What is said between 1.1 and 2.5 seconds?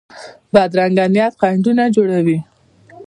نیت خنډونه جوړوي